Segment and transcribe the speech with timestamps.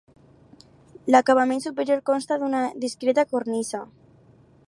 [1.15, 3.85] L'acabament superior consta d'una discreta cornisa.